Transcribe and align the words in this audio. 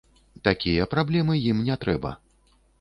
Такія 0.47 0.87
праблемы 0.95 1.37
ім 1.53 1.63
не 1.71 1.79
трэба. 1.87 2.19